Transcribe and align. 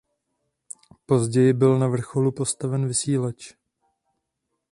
Později 1.05 1.53
byl 1.53 1.79
na 1.79 1.87
vrcholu 1.87 2.31
postaven 2.31 2.87
vysílač. 2.87 3.53